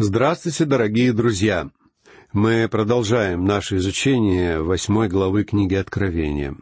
Здравствуйте, 0.00 0.64
дорогие 0.64 1.12
друзья! 1.12 1.72
Мы 2.32 2.68
продолжаем 2.70 3.44
наше 3.44 3.78
изучение 3.78 4.62
восьмой 4.62 5.08
главы 5.08 5.42
книги 5.42 5.74
Откровения. 5.74 6.56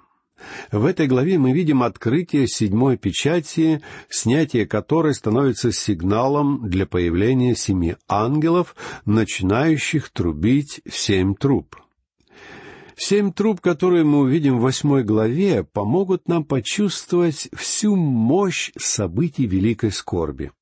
В 0.73 0.87
этой 0.87 1.07
главе 1.07 1.37
мы 1.37 1.53
видим 1.53 1.83
открытие 1.83 2.49
седьмой 2.49 2.97
печати, 2.97 3.83
снятие 4.09 4.65
которой 4.65 5.13
становится 5.13 5.71
сигналом 5.71 6.71
для 6.71 6.87
появления 6.87 7.55
семи 7.55 7.97
ангелов, 8.09 8.75
начинающих 9.05 10.09
трубить 10.09 10.81
семь 10.91 11.35
труб. 11.35 11.77
Семь 12.97 13.35
труб, 13.35 13.61
которые 13.61 14.05
мы 14.05 14.21
увидим 14.21 14.57
в 14.57 14.63
восьмой 14.63 15.05
главе, 15.05 15.63
помогут 15.63 16.27
нам 16.27 16.43
почувствовать 16.43 17.51
всю 17.55 17.97
мощь 17.97 18.73
событий 18.79 19.45
великой 19.45 19.93
скорби. 19.93 20.53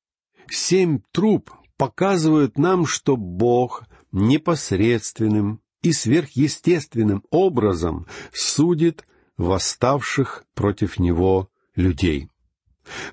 Семь 0.49 0.99
труб 1.13 1.49
показывают 1.77 2.57
нам, 2.57 2.85
что 2.85 3.17
Бог 3.17 3.83
непосредственным 4.11 5.61
и 5.81 5.91
сверхъестественным 5.91 7.23
образом 7.29 8.07
судит 8.33 9.05
восставших 9.37 10.45
против 10.53 10.99
Него 10.99 11.49
людей. 11.75 12.29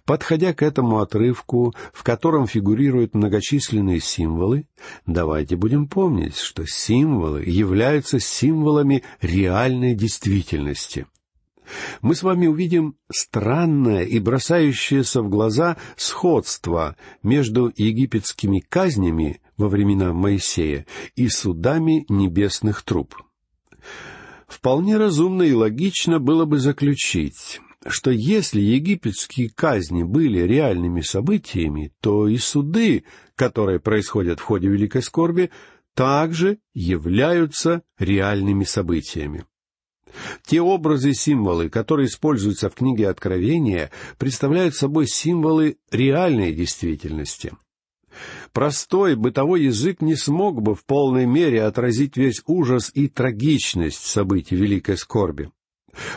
Подходя 0.05 0.53
к 0.53 0.63
этому 0.63 1.01
отрывку, 1.01 1.75
в 1.93 2.03
котором 2.03 2.47
фигурируют 2.47 3.15
многочисленные 3.15 4.01
символы, 4.01 4.69
давайте 5.07 5.57
будем 5.57 5.89
помнить, 5.89 6.37
что 6.37 6.67
символы 6.67 7.43
являются 7.45 8.21
символами 8.21 9.03
реальной 9.21 9.95
действительности— 9.95 11.07
мы 12.01 12.15
с 12.15 12.23
вами 12.23 12.47
увидим 12.47 12.97
странное 13.11 14.03
и 14.03 14.19
бросающееся 14.19 15.23
в 15.23 15.29
глаза 15.29 15.77
сходство 15.97 16.97
между 17.23 17.73
египетскими 17.77 18.61
казнями 18.61 19.41
во 19.57 19.69
времена 19.69 20.13
Моисея 20.13 20.87
и 21.17 21.29
судами 21.29 22.05
небесных 22.09 22.83
труб. 22.83 23.15
Вполне 24.47 24.97
разумно 24.99 25.43
и 25.43 25.53
логично 25.53 26.19
было 26.19 26.45
бы 26.45 26.59
заключить, 26.59 27.61
что 27.87 28.11
если 28.11 28.61
египетские 28.61 29.51
казни 29.51 30.03
были 30.03 30.41
реальными 30.41 31.01
событиями, 31.01 31.93
то 32.01 32.29
и 32.29 32.37
суды, 32.37 33.05
которые 33.35 33.81
происходят 33.81 34.41
в 34.41 34.43
ходе 34.43 34.69
Великой 34.69 35.03
Скорби, 35.03 35.51
также 35.95 36.59
являются 36.75 37.83
реальными 37.99 38.65
событиями. 38.65 39.45
Те 40.45 40.61
образы 40.61 41.11
и 41.11 41.15
символы, 41.15 41.69
которые 41.69 42.07
используются 42.07 42.69
в 42.69 42.75
книге 42.75 43.09
Откровения, 43.09 43.91
представляют 44.19 44.75
собой 44.75 45.07
символы 45.07 45.79
реальной 45.91 46.53
действительности. 46.53 47.53
Простой 48.53 49.17
бытовой 49.17 49.63
язык 49.63 50.03
не 50.03 50.15
смог 50.15 50.61
бы 50.61 50.75
в 50.75 50.85
полной 50.85 51.25
мере 51.25 51.65
отразить 51.65 52.17
весь 52.17 52.43
ужас 52.47 52.91
и 52.93 53.09
трагичность 53.09 54.05
событий 54.05 54.57
Великой 54.57 54.99
Скорби. 54.99 55.51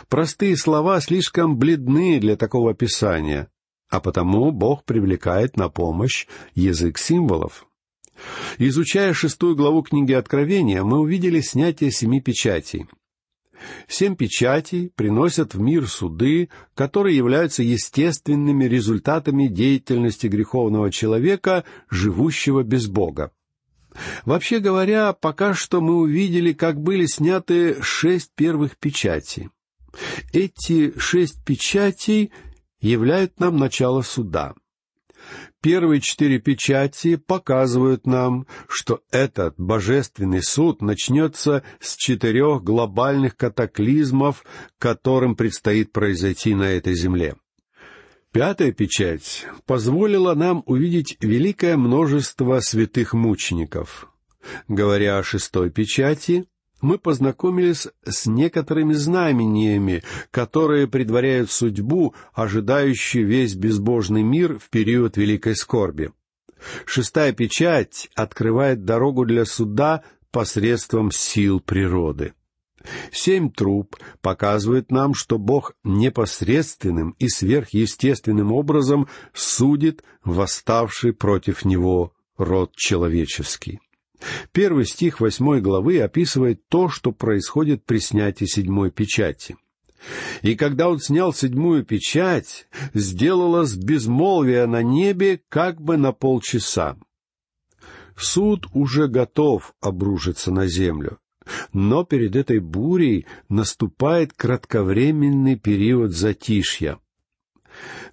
Простые 0.08 0.56
слова 0.56 1.00
слишком 1.00 1.56
бледны 1.56 2.18
для 2.20 2.36
такого 2.36 2.72
описания, 2.72 3.48
а 3.88 4.00
потому 4.00 4.50
Бог 4.50 4.84
привлекает 4.84 5.56
на 5.56 5.68
помощь 5.68 6.26
язык 6.54 6.98
символов. 6.98 7.66
Изучая 8.58 9.12
шестую 9.12 9.56
главу 9.56 9.82
книги 9.82 10.12
Откровения, 10.12 10.82
мы 10.82 11.00
увидели 11.00 11.40
снятие 11.40 11.90
семи 11.90 12.20
печатей— 12.20 12.86
Семь 13.88 14.16
печатей 14.16 14.90
приносят 14.94 15.54
в 15.54 15.60
мир 15.60 15.88
суды, 15.88 16.48
которые 16.74 17.16
являются 17.16 17.62
естественными 17.62 18.64
результатами 18.64 19.46
деятельности 19.48 20.26
греховного 20.26 20.90
человека, 20.90 21.64
живущего 21.90 22.62
без 22.62 22.86
Бога. 22.86 23.32
Вообще 24.24 24.58
говоря, 24.58 25.12
пока 25.12 25.54
что 25.54 25.80
мы 25.80 25.96
увидели, 25.96 26.52
как 26.52 26.80
были 26.80 27.06
сняты 27.06 27.82
шесть 27.82 28.32
первых 28.34 28.76
печатей. 28.76 29.48
Эти 30.32 30.98
шесть 30.98 31.42
печатей 31.44 32.30
являют 32.80 33.40
нам 33.40 33.56
начало 33.56 34.02
суда— 34.02 34.54
Первые 35.60 36.00
четыре 36.00 36.38
печати 36.38 37.16
показывают 37.16 38.06
нам, 38.06 38.46
что 38.68 39.00
этот 39.10 39.54
божественный 39.58 40.42
суд 40.42 40.82
начнется 40.82 41.62
с 41.80 41.96
четырех 41.96 42.62
глобальных 42.62 43.36
катаклизмов, 43.36 44.44
которым 44.78 45.34
предстоит 45.34 45.92
произойти 45.92 46.54
на 46.54 46.64
этой 46.64 46.94
земле. 46.94 47.36
Пятая 48.32 48.70
печать 48.72 49.46
позволила 49.64 50.34
нам 50.34 50.62
увидеть 50.66 51.16
великое 51.20 51.76
множество 51.76 52.60
святых 52.60 53.14
мучеников. 53.14 54.08
Говоря 54.68 55.18
о 55.18 55.22
шестой 55.22 55.70
печати, 55.70 56.46
мы 56.80 56.98
познакомились 56.98 57.88
с 58.04 58.26
некоторыми 58.26 58.92
знамениями, 58.92 60.02
которые 60.30 60.86
предваряют 60.86 61.50
судьбу, 61.50 62.14
ожидающую 62.32 63.26
весь 63.26 63.54
безбожный 63.54 64.22
мир 64.22 64.58
в 64.58 64.68
период 64.68 65.16
великой 65.16 65.56
скорби. 65.56 66.12
Шестая 66.84 67.32
печать 67.32 68.08
открывает 68.14 68.84
дорогу 68.84 69.24
для 69.24 69.44
суда 69.44 70.02
посредством 70.30 71.10
сил 71.10 71.60
природы. 71.60 72.34
Семь 73.10 73.50
труб 73.50 73.96
показывают 74.20 74.90
нам, 74.90 75.14
что 75.14 75.38
Бог 75.38 75.74
непосредственным 75.82 77.16
и 77.18 77.28
сверхъестественным 77.28 78.52
образом 78.52 79.08
судит 79.32 80.04
восставший 80.24 81.12
против 81.12 81.64
Него 81.64 82.12
род 82.36 82.76
человеческий. 82.76 83.80
Первый 84.52 84.86
стих 84.86 85.20
восьмой 85.20 85.60
главы 85.60 86.00
описывает 86.00 86.66
то, 86.68 86.88
что 86.88 87.12
происходит 87.12 87.84
при 87.84 87.98
снятии 87.98 88.46
седьмой 88.46 88.90
печати. 88.90 89.56
И 90.42 90.54
когда 90.54 90.88
он 90.88 91.00
снял 91.00 91.32
седьмую 91.32 91.84
печать, 91.84 92.68
сделалось 92.94 93.74
безмолвие 93.74 94.66
на 94.66 94.82
небе 94.82 95.40
как 95.48 95.80
бы 95.80 95.96
на 95.96 96.12
полчаса. 96.12 96.96
Суд 98.16 98.66
уже 98.72 99.08
готов 99.08 99.74
обрушиться 99.80 100.50
на 100.50 100.66
землю, 100.66 101.18
но 101.72 102.04
перед 102.04 102.36
этой 102.36 102.60
бурей 102.60 103.26
наступает 103.48 104.32
кратковременный 104.32 105.56
период 105.56 106.12
затишья— 106.12 106.98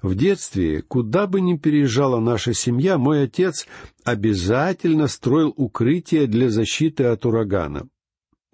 в 0.01 0.15
детстве, 0.15 0.81
куда 0.81 1.27
бы 1.27 1.41
ни 1.41 1.57
переезжала 1.57 2.19
наша 2.19 2.53
семья, 2.53 2.97
мой 2.97 3.23
отец 3.23 3.67
обязательно 4.03 5.07
строил 5.07 5.53
укрытие 5.55 6.27
для 6.27 6.49
защиты 6.49 7.05
от 7.05 7.25
урагана. 7.25 7.87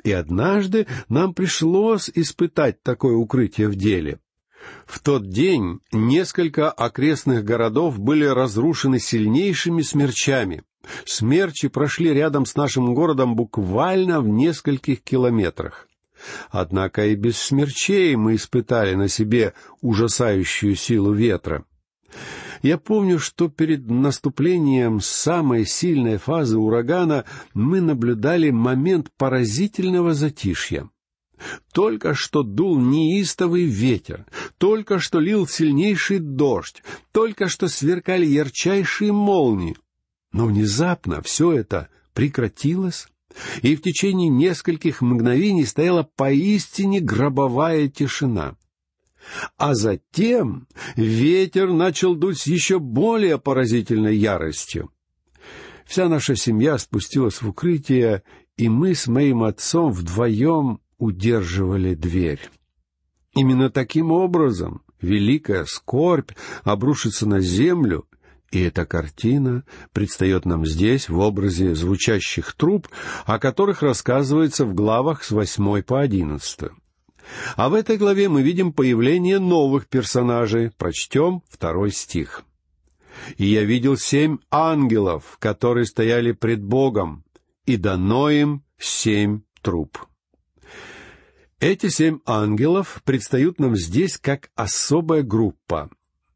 И 0.03 0.11
однажды 0.11 0.87
нам 1.09 1.33
пришлось 1.33 2.09
испытать 2.13 2.81
такое 2.83 3.15
укрытие 3.15 3.67
в 3.67 3.75
деле. 3.75 4.19
В 4.85 4.99
тот 4.99 5.29
день 5.29 5.79
несколько 5.91 6.69
окрестных 6.69 7.43
городов 7.43 7.99
были 7.99 8.25
разрушены 8.25 8.99
сильнейшими 8.99 9.81
смерчами. 9.81 10.63
Смерчи 11.05 11.67
прошли 11.67 12.13
рядом 12.13 12.45
с 12.45 12.55
нашим 12.55 12.93
городом 12.93 13.35
буквально 13.35 14.21
в 14.21 14.27
нескольких 14.27 15.01
километрах. 15.01 15.88
Однако 16.49 17.07
и 17.07 17.15
без 17.15 17.37
смерчей 17.37 18.15
мы 18.15 18.35
испытали 18.35 18.95
на 18.95 19.07
себе 19.07 19.53
ужасающую 19.81 20.75
силу 20.75 21.13
ветра. 21.13 21.65
Я 22.61 22.77
помню, 22.77 23.19
что 23.19 23.47
перед 23.47 23.89
наступлением 23.89 24.99
самой 24.99 25.65
сильной 25.65 26.17
фазы 26.17 26.57
урагана 26.57 27.25
мы 27.53 27.79
наблюдали 27.79 28.49
момент 28.49 29.09
поразительного 29.17 30.13
затишья. 30.13 30.89
Только 31.71 32.13
что 32.13 32.43
дул 32.43 32.77
неистовый 32.77 33.63
ветер, 33.63 34.25
только 34.57 34.99
что 34.99 35.19
лил 35.19 35.47
сильнейший 35.47 36.19
дождь, 36.19 36.83
только 37.13 37.47
что 37.47 37.69
сверкали 37.69 38.25
ярчайшие 38.25 39.13
молнии. 39.13 39.77
Но 40.33 40.47
внезапно 40.47 41.21
все 41.21 41.53
это 41.53 41.87
прекратилось, 42.13 43.07
и 43.61 43.75
в 43.75 43.81
течение 43.81 44.29
нескольких 44.29 45.01
мгновений 45.01 45.65
стояла 45.65 46.03
поистине 46.03 46.99
гробовая 46.99 47.87
тишина. 47.87 48.55
А 49.57 49.75
затем 49.75 50.67
ветер 50.95 51.71
начал 51.71 52.15
дуть 52.15 52.39
с 52.39 52.47
еще 52.47 52.79
более 52.79 53.37
поразительной 53.37 54.15
яростью. 54.15 54.91
Вся 55.85 56.07
наша 56.07 56.35
семья 56.35 56.77
спустилась 56.77 57.41
в 57.41 57.49
укрытие, 57.49 58.23
и 58.57 58.69
мы 58.69 58.95
с 58.95 59.07
моим 59.07 59.43
отцом 59.43 59.91
вдвоем 59.91 60.79
удерживали 60.97 61.95
дверь. 61.95 62.41
Именно 63.33 63.69
таким 63.69 64.11
образом 64.11 64.81
великая 65.01 65.65
скорбь 65.65 66.31
обрушится 66.63 67.27
на 67.27 67.39
землю 67.39 68.05
и 68.51 68.61
эта 68.61 68.85
картина 68.85 69.63
предстает 69.93 70.45
нам 70.45 70.65
здесь 70.65 71.09
в 71.09 71.19
образе 71.19 71.75
звучащих 71.75 72.53
труб, 72.53 72.87
о 73.25 73.39
которых 73.39 73.81
рассказывается 73.81 74.65
в 74.65 74.73
главах 74.73 75.23
с 75.23 75.31
восьмой 75.31 75.83
по 75.83 76.01
одиннадцатую. 76.01 76.75
А 77.55 77.69
в 77.69 77.73
этой 77.73 77.97
главе 77.97 78.27
мы 78.29 78.41
видим 78.41 78.73
появление 78.73 79.39
новых 79.39 79.87
персонажей. 79.87 80.71
Прочтем 80.77 81.43
второй 81.49 81.91
стих. 81.91 82.43
И 83.37 83.45
я 83.45 83.63
видел 83.63 83.97
семь 83.97 84.37
ангелов, 84.49 85.37
которые 85.39 85.85
стояли 85.85 86.31
пред 86.31 86.63
Богом, 86.63 87.23
и 87.65 87.77
дано 87.77 88.29
им 88.29 88.63
семь 88.77 89.41
труб. 89.61 89.97
Эти 91.59 91.89
семь 91.89 92.19
ангелов 92.25 93.01
предстают 93.03 93.59
нам 93.59 93.75
здесь 93.75 94.17
как 94.17 94.49
особая 94.55 95.23
группа. 95.23 95.89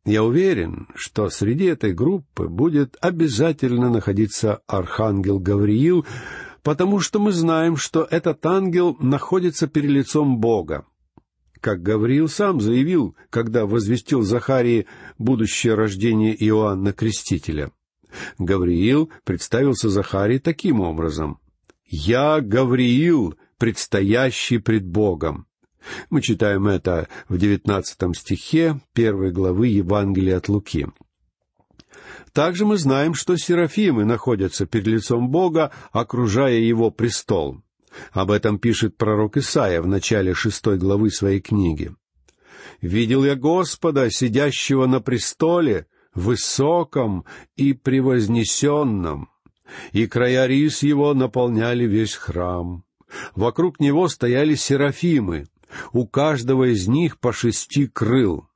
Я 0.06 0.24
уверен, 0.24 0.88
что 0.96 1.30
среди 1.30 1.66
этой 1.66 1.94
группы 1.94 2.48
будет 2.48 2.98
обязательно 3.00 3.90
находиться 3.90 4.62
архангел 4.68 5.40
Гавриил, 5.40 6.06
потому 6.62 7.00
что 7.00 7.20
мы 7.20 7.32
знаем, 7.32 7.78
что 7.78 8.06
этот 8.10 8.46
ангел 8.46 8.98
находится 9.00 9.68
перед 9.68 9.92
лицом 9.92 10.40
Бога. 10.40 10.86
Как 11.62 11.82
Гавриил 11.82 12.28
сам 12.28 12.60
заявил, 12.60 13.16
когда 13.30 13.66
возвестил 13.66 14.24
Захарии 14.24 14.88
будущее 15.18 15.76
рождение 15.76 16.36
Иоанна 16.48 16.92
Крестителя. 16.92 17.72
Гавриил 18.38 19.10
представился 19.24 19.90
Захарии 19.90 20.38
таким 20.38 20.82
образом. 20.82 21.40
«Я 21.86 22.42
Гавриил, 22.42 23.36
предстоящий 23.58 24.58
пред 24.58 24.86
Богом». 24.86 25.48
Мы 26.10 26.22
читаем 26.22 26.68
это 26.68 27.08
в 27.28 27.38
девятнадцатом 27.38 28.14
стихе 28.14 28.80
первой 28.94 29.32
главы 29.32 29.68
Евангелия 29.68 30.38
от 30.38 30.50
Луки. 30.50 30.88
Также 32.32 32.66
мы 32.66 32.78
знаем, 32.78 33.14
что 33.14 33.38
серафимы 33.38 34.06
находятся 34.06 34.66
перед 34.66 34.88
лицом 34.88 35.30
Бога, 35.30 35.72
окружая 35.92 36.58
его 36.58 36.90
престол. 36.90 37.62
Об 38.12 38.32
этом 38.32 38.58
пишет 38.58 38.98
пророк 38.98 39.38
Исаия 39.38 39.82
в 39.82 39.88
начале 39.88 40.34
шестой 40.34 40.78
главы 40.78 41.12
своей 41.12 41.42
книги. 41.42 41.96
«Видел 42.82 43.24
я 43.24 43.36
Господа, 43.36 44.10
сидящего 44.10 44.88
на 44.88 45.00
престоле, 45.00 45.88
высоком 46.16 47.26
и 47.56 47.74
превознесенном, 47.74 49.30
и 49.92 50.08
края 50.08 50.48
рис 50.48 50.84
его 50.84 51.14
наполняли 51.14 51.86
весь 51.86 52.16
храм. 52.16 52.84
Вокруг 53.36 53.80
него 53.80 54.08
стояли 54.08 54.56
серафимы, 54.56 55.46
у 55.92 56.08
каждого 56.08 56.72
из 56.72 56.88
них 56.88 57.20
по 57.20 57.34
шести 57.34 57.88
крыл. 57.88 58.48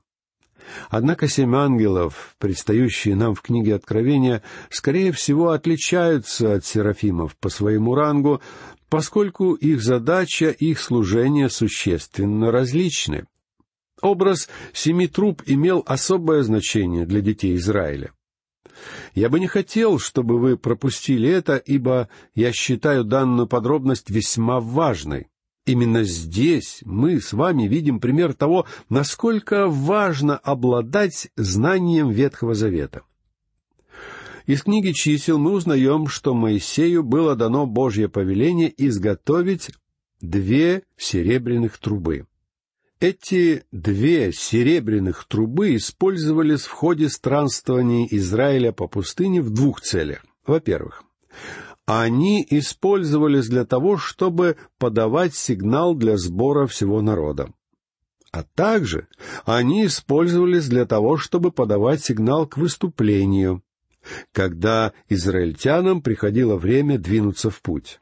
Однако 0.89 1.27
семь 1.27 1.55
ангелов, 1.55 2.35
предстающие 2.39 3.15
нам 3.15 3.35
в 3.35 3.41
книге 3.41 3.75
Откровения, 3.75 4.43
скорее 4.69 5.11
всего 5.11 5.51
отличаются 5.51 6.55
от 6.55 6.65
серафимов 6.65 7.35
по 7.37 7.49
своему 7.49 7.95
рангу, 7.95 8.41
поскольку 8.89 9.53
их 9.53 9.81
задача, 9.81 10.49
их 10.49 10.79
служение 10.79 11.49
существенно 11.49 12.51
различны. 12.51 13.27
Образ 14.01 14.49
семи 14.73 15.07
труб 15.07 15.41
имел 15.45 15.83
особое 15.85 16.43
значение 16.43 17.05
для 17.05 17.21
детей 17.21 17.55
Израиля. 17.55 18.11
Я 19.15 19.29
бы 19.29 19.39
не 19.39 19.47
хотел, 19.47 19.97
чтобы 19.97 20.39
вы 20.39 20.57
пропустили 20.57 21.27
это, 21.27 21.55
ибо 21.57 22.09
я 22.35 22.51
считаю 22.51 23.03
данную 23.03 23.47
подробность 23.47 24.09
весьма 24.09 24.59
важной. 24.59 25.27
Именно 25.67 26.03
здесь 26.05 26.79
мы 26.85 27.19
с 27.19 27.33
вами 27.33 27.63
видим 27.67 27.99
пример 27.99 28.33
того, 28.33 28.65
насколько 28.87 29.67
важно 29.67 30.37
обладать 30.37 31.27
знанием 31.35 32.09
Ветхого 32.09 32.55
Завета. 32.55 33.01
Из 34.45 34.63
книги 34.63 34.93
чисел 34.93 35.37
мы 35.37 35.51
узнаем, 35.51 36.07
что 36.07 36.33
Моисею 36.33 37.03
было 37.03 37.35
дано 37.35 37.65
Божье 37.65 38.07
повеление 38.07 38.73
изготовить 38.77 39.71
две 40.21 40.83
серебряных 40.95 41.77
трубы. 41.79 42.27
Эти 43.01 43.65
две 43.73 44.31
серебряных 44.31 45.25
трубы 45.27 45.75
использовались 45.75 46.61
в 46.61 46.71
ходе 46.71 47.09
странствования 47.09 48.07
Израиля 48.09 48.71
по 48.71 48.87
пустыне 48.87 49.41
в 49.41 49.49
двух 49.49 49.81
целях. 49.81 50.25
Во-первых, 50.45 51.03
они 51.87 52.45
использовались 52.49 53.47
для 53.47 53.63
того, 53.63 53.97
чтобы 53.97 54.57
подавать 54.77 55.33
сигнал 55.33 55.95
для 55.95 56.17
сбора 56.17 56.67
всего 56.67 57.01
народа. 57.01 57.53
А 58.31 58.43
также 58.43 59.07
они 59.45 59.85
использовались 59.85 60.67
для 60.67 60.85
того, 60.85 61.15
чтобы 61.15 61.49
подавать 61.49 62.03
сигнал 62.03 62.45
к 62.45 62.57
выступлению, 62.57 63.63
когда 64.33 64.91
израильтянам 65.07 66.01
приходило 66.01 66.57
время 66.57 66.99
двинуться 66.99 67.49
в 67.49 67.61
путь. 67.61 68.01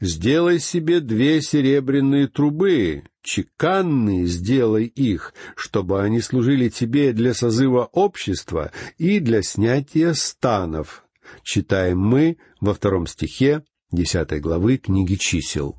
«Сделай 0.00 0.58
себе 0.58 1.00
две 1.00 1.40
серебряные 1.40 2.28
трубы, 2.28 3.04
чеканные 3.22 4.26
сделай 4.26 4.84
их, 4.84 5.32
чтобы 5.56 6.02
они 6.02 6.20
служили 6.20 6.68
тебе 6.68 7.14
для 7.14 7.32
созыва 7.32 7.88
общества 7.90 8.70
и 8.98 9.18
для 9.18 9.40
снятия 9.40 10.12
станов, 10.12 11.06
читаем 11.42 11.98
мы 11.98 12.38
во 12.60 12.74
втором 12.74 13.06
стихе 13.06 13.64
десятой 13.90 14.40
главы 14.40 14.78
книги 14.78 15.14
чисел. 15.14 15.76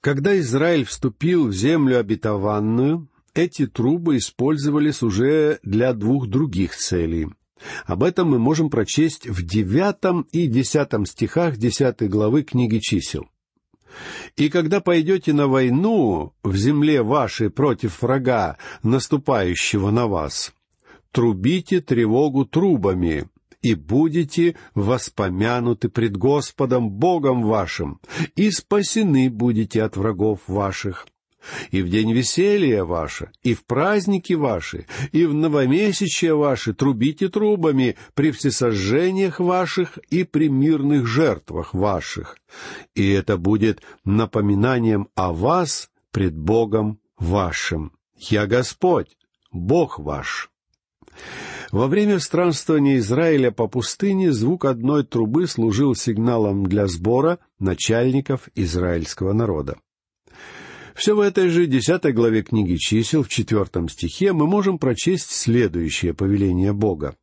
Когда 0.00 0.38
Израиль 0.38 0.84
вступил 0.84 1.48
в 1.48 1.52
землю 1.52 1.98
обетованную, 1.98 3.08
эти 3.34 3.66
трубы 3.66 4.16
использовались 4.16 5.02
уже 5.02 5.60
для 5.62 5.92
двух 5.92 6.26
других 6.26 6.74
целей. 6.74 7.28
Об 7.84 8.02
этом 8.02 8.30
мы 8.30 8.38
можем 8.38 8.70
прочесть 8.70 9.28
в 9.28 9.44
девятом 9.44 10.22
и 10.32 10.46
десятом 10.46 11.04
стихах 11.04 11.58
десятой 11.58 12.08
главы 12.08 12.42
книги 12.42 12.78
чисел. 12.78 13.28
«И 14.36 14.48
когда 14.48 14.80
пойдете 14.80 15.32
на 15.32 15.48
войну 15.48 16.32
в 16.42 16.56
земле 16.56 17.02
вашей 17.02 17.50
против 17.50 18.00
врага, 18.00 18.56
наступающего 18.82 19.90
на 19.90 20.06
вас, 20.06 20.54
трубите 21.10 21.80
тревогу 21.80 22.46
трубами, 22.46 23.28
и 23.62 23.74
будете 23.74 24.56
воспомянуты 24.74 25.88
пред 25.88 26.16
Господом 26.16 26.90
Богом 26.90 27.42
вашим, 27.42 28.00
и 28.36 28.50
спасены 28.50 29.30
будете 29.30 29.82
от 29.82 29.96
врагов 29.96 30.40
ваших. 30.46 31.06
И 31.70 31.80
в 31.80 31.88
день 31.88 32.12
веселья 32.12 32.84
ваше, 32.84 33.30
и 33.42 33.54
в 33.54 33.64
праздники 33.64 34.34
ваши, 34.34 34.86
и 35.12 35.24
в 35.24 35.32
новомесячие 35.32 36.34
ваши 36.34 36.74
трубите 36.74 37.28
трубами 37.28 37.96
при 38.14 38.30
всесожжениях 38.30 39.40
ваших 39.40 39.96
и 40.10 40.24
при 40.24 40.50
мирных 40.50 41.06
жертвах 41.06 41.72
ваших. 41.72 42.36
И 42.94 43.08
это 43.10 43.38
будет 43.38 43.80
напоминанием 44.04 45.08
о 45.14 45.32
вас 45.32 45.90
пред 46.10 46.36
Богом 46.36 47.00
вашим. 47.18 47.92
Я 48.16 48.46
Господь, 48.46 49.16
Бог 49.50 49.98
ваш. 49.98 50.50
Во 51.72 51.86
время 51.86 52.18
странствования 52.18 52.98
Израиля 52.98 53.52
по 53.52 53.68
пустыне 53.68 54.32
звук 54.32 54.64
одной 54.64 55.04
трубы 55.04 55.46
служил 55.46 55.94
сигналом 55.94 56.66
для 56.66 56.88
сбора 56.88 57.38
начальников 57.60 58.48
израильского 58.56 59.32
народа. 59.32 59.78
Все 60.96 61.14
в 61.14 61.20
этой 61.20 61.48
же 61.48 61.66
десятой 61.66 62.12
главе 62.12 62.42
книги 62.42 62.74
чисел, 62.74 63.22
в 63.22 63.28
четвертом 63.28 63.88
стихе, 63.88 64.32
мы 64.32 64.48
можем 64.48 64.78
прочесть 64.78 65.30
следующее 65.30 66.12
повеление 66.12 66.72
Бога. 66.72 67.14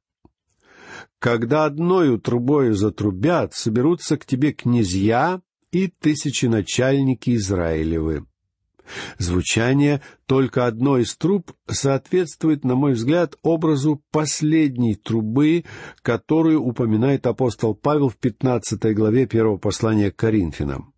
«Когда 1.20 1.66
одною 1.66 2.18
трубою 2.18 2.74
затрубят, 2.74 3.54
соберутся 3.54 4.18
к 4.18 4.26
тебе 4.26 4.54
князья 4.54 5.42
и 5.72 5.88
тысячи 5.88 6.46
начальники 6.46 7.36
Израилевы. 7.36 8.26
Звучание 9.18 10.02
только 10.26 10.66
одной 10.66 11.04
из 11.04 11.16
труб 11.16 11.52
соответствует, 11.68 12.64
на 12.64 12.76
мой 12.76 12.94
взгляд, 12.94 13.36
образу 13.44 14.02
последней 14.12 14.96
трубы, 14.96 15.66
которую 16.02 16.62
упоминает 16.62 17.28
апостол 17.28 17.76
Павел 17.76 18.10
в 18.10 18.18
пятнадцатой 18.18 18.94
главе 18.94 19.26
первого 19.26 19.58
послания 19.58 20.12
к 20.12 20.16
Коринфянам. 20.16 20.94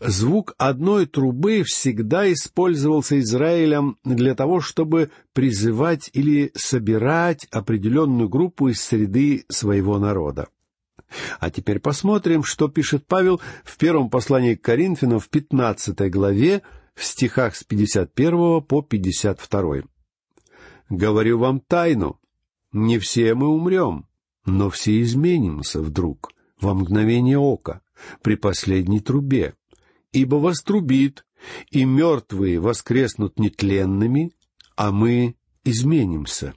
Звук 0.00 0.54
одной 0.58 1.06
трубы 1.06 1.62
всегда 1.64 2.30
использовался 2.30 3.18
Израилем 3.18 3.96
для 4.04 4.34
того, 4.34 4.60
чтобы 4.60 5.10
призывать 5.32 6.10
или 6.12 6.50
собирать 6.54 7.46
определенную 7.50 8.28
группу 8.28 8.68
из 8.68 8.80
среды 8.80 9.44
своего 9.48 9.98
народа. 9.98 10.48
А 11.38 11.50
теперь 11.50 11.78
посмотрим, 11.78 12.42
что 12.42 12.68
пишет 12.68 13.06
Павел 13.06 13.40
в 13.64 13.76
первом 13.78 14.10
послании 14.10 14.54
к 14.54 14.62
Коринфянам 14.62 15.20
в 15.20 15.28
пятнадцатой 15.28 16.10
главе 16.10 16.62
в 16.94 17.04
стихах 17.04 17.54
с 17.54 17.64
51 17.64 18.62
по 18.62 18.82
52. 18.82 19.82
«Говорю 20.88 21.38
вам 21.38 21.60
тайну, 21.60 22.18
не 22.72 22.98
все 22.98 23.34
мы 23.34 23.48
умрем, 23.48 24.06
но 24.44 24.70
все 24.70 25.00
изменимся 25.02 25.80
вдруг, 25.80 26.32
во 26.60 26.74
мгновение 26.74 27.38
ока, 27.38 27.82
при 28.22 28.36
последней 28.36 29.00
трубе, 29.00 29.54
ибо 30.12 30.36
вострубит, 30.36 31.24
и 31.70 31.84
мертвые 31.84 32.60
воскреснут 32.60 33.38
нетленными, 33.38 34.32
а 34.76 34.90
мы 34.90 35.36
изменимся». 35.64 36.54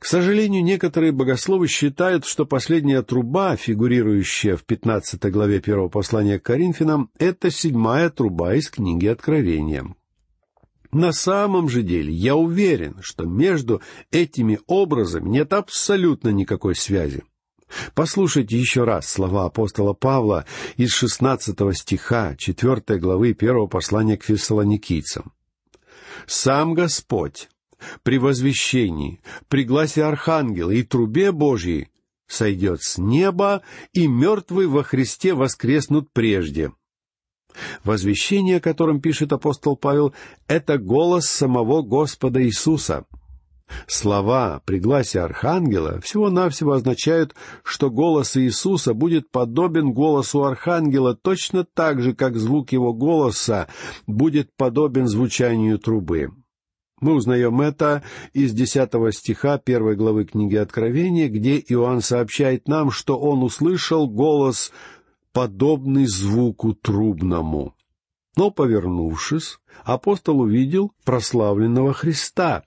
К 0.00 0.06
сожалению, 0.06 0.64
некоторые 0.64 1.12
богословы 1.12 1.68
считают, 1.68 2.24
что 2.24 2.46
последняя 2.46 3.02
труба, 3.02 3.54
фигурирующая 3.56 4.56
в 4.56 4.64
15 4.64 5.22
главе 5.30 5.60
первого 5.60 5.90
послания 5.90 6.38
к 6.38 6.44
Коринфянам, 6.44 7.10
это 7.18 7.50
седьмая 7.50 8.08
труба 8.08 8.54
из 8.54 8.70
книги 8.70 9.06
Откровения. 9.06 9.94
На 10.90 11.12
самом 11.12 11.68
же 11.68 11.82
деле 11.82 12.14
я 12.14 12.34
уверен, 12.34 12.96
что 13.02 13.26
между 13.26 13.82
этими 14.10 14.58
образами 14.66 15.28
нет 15.28 15.52
абсолютно 15.52 16.30
никакой 16.30 16.76
связи. 16.76 17.22
Послушайте 17.94 18.58
еще 18.58 18.84
раз 18.84 19.06
слова 19.06 19.44
апостола 19.44 19.92
Павла 19.92 20.46
из 20.78 20.92
шестнадцатого 20.92 21.74
стиха 21.74 22.36
четвертой 22.38 22.98
главы 22.98 23.34
первого 23.34 23.66
послания 23.66 24.16
к 24.16 24.24
фессалоникийцам. 24.24 25.32
«Сам 26.26 26.72
Господь 26.72 27.49
при 28.02 28.18
возвещении, 28.18 29.20
при 29.48 29.64
гласе 29.64 30.04
Архангела 30.04 30.70
и 30.70 30.82
трубе 30.82 31.32
Божьей 31.32 31.88
сойдет 32.26 32.82
с 32.82 32.98
неба, 32.98 33.62
и 33.92 34.06
мертвые 34.06 34.68
во 34.68 34.82
Христе 34.82 35.34
воскреснут 35.34 36.12
прежде». 36.12 36.72
Возвещение, 37.82 38.58
о 38.58 38.60
котором 38.60 39.00
пишет 39.00 39.32
апостол 39.32 39.76
Павел, 39.76 40.14
это 40.46 40.78
голос 40.78 41.26
самого 41.26 41.82
Господа 41.82 42.44
Иисуса. 42.44 43.06
Слова 43.86 44.60
при 44.64 44.78
гласе 44.78 45.20
Архангела 45.20 46.00
всего-навсего 46.00 46.72
означают, 46.72 47.34
что 47.62 47.90
голос 47.90 48.36
Иисуса 48.36 48.94
будет 48.94 49.30
подобен 49.30 49.92
голосу 49.92 50.44
Архангела 50.44 51.14
точно 51.14 51.64
так 51.64 52.00
же, 52.00 52.14
как 52.14 52.36
звук 52.36 52.72
его 52.72 52.92
голоса 52.92 53.68
будет 54.06 54.50
подобен 54.56 55.06
звучанию 55.06 55.78
трубы. 55.78 56.30
Мы 57.00 57.14
узнаем 57.14 57.60
это 57.62 58.02
из 58.34 58.52
десятого 58.52 59.10
стиха 59.10 59.58
первой 59.58 59.96
главы 59.96 60.26
книги 60.26 60.56
Откровения, 60.56 61.28
где 61.28 61.58
Иоанн 61.58 62.02
сообщает 62.02 62.68
нам, 62.68 62.90
что 62.90 63.18
он 63.18 63.42
услышал 63.42 64.06
голос, 64.06 64.70
подобный 65.32 66.06
звуку 66.06 66.74
трубному. 66.74 67.74
Но, 68.36 68.50
повернувшись, 68.50 69.58
апостол 69.82 70.40
увидел 70.40 70.92
прославленного 71.04 71.94
Христа. 71.94 72.64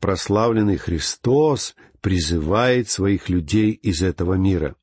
Прославленный 0.00 0.76
Христос 0.76 1.74
призывает 2.02 2.90
своих 2.90 3.30
людей 3.30 3.70
из 3.70 4.02
этого 4.02 4.34
мира. 4.34 4.76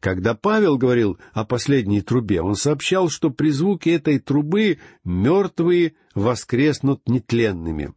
Когда 0.00 0.34
Павел 0.34 0.76
говорил 0.76 1.18
о 1.32 1.44
последней 1.44 2.02
трубе, 2.02 2.42
он 2.42 2.54
сообщал, 2.54 3.08
что 3.08 3.30
при 3.30 3.50
звуке 3.50 3.94
этой 3.94 4.18
трубы 4.18 4.78
мертвые 5.04 5.94
воскреснут 6.14 7.02
нетленными. 7.06 7.94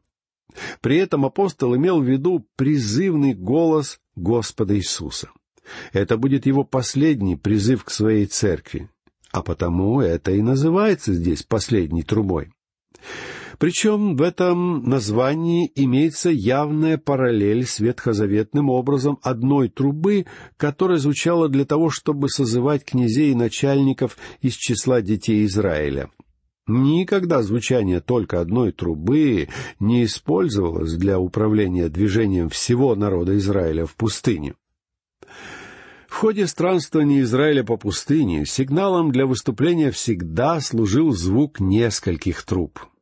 При 0.82 0.98
этом 0.98 1.26
апостол 1.26 1.76
имел 1.76 2.02
в 2.02 2.06
виду 2.06 2.48
призывный 2.56 3.34
голос 3.34 4.00
Господа 4.16 4.78
Иисуса. 4.78 5.30
Это 5.92 6.18
будет 6.18 6.46
его 6.46 6.64
последний 6.64 7.36
призыв 7.36 7.84
к 7.84 7.90
своей 7.90 8.26
церкви, 8.28 8.90
а 9.32 9.42
потому 9.42 10.00
это 10.00 10.32
и 10.32 10.42
называется 10.42 11.14
здесь 11.14 11.44
последней 11.44 12.04
трубой. 12.04 12.52
Причем 13.58 14.18
в 14.18 14.22
этом 14.22 14.84
названии 14.84 15.72
имеется 15.76 16.30
явная 16.30 16.98
параллель 16.98 17.66
с 17.66 17.80
ветхозаветным 17.80 18.70
образом 18.70 19.18
одной 19.22 19.70
трубы, 19.70 20.26
которая 20.58 20.98
звучала 20.98 21.48
для 21.48 21.66
того, 21.66 21.90
чтобы 21.90 22.30
созывать 22.30 22.84
князей 22.84 23.32
и 23.32 23.36
начальников 23.36 24.18
из 24.42 24.56
числа 24.56 25.02
детей 25.02 25.46
Израиля. 25.46 26.10
Никогда 26.68 27.44
звучание 27.44 28.02
только 28.02 28.42
одной 28.42 28.72
трубы 28.72 29.50
не 29.80 30.04
использовалось 30.04 30.94
для 30.94 31.20
управления 31.20 31.90
движением 31.90 32.50
всего 32.50 32.96
народа 32.96 33.38
Израиля 33.38 33.86
в 33.86 33.96
пустыне. 33.96 34.56
В 36.08 36.16
ходе 36.18 36.48
странствования 36.48 37.22
Израиля 37.22 37.64
по 37.64 37.78
пустыне 37.78 38.46
сигналом 38.46 39.12
для 39.12 39.26
выступления 39.26 39.92
всегда 39.92 40.60
служил 40.60 41.12
звук 41.12 41.60
нескольких 41.60 42.44
труб— 42.44 42.80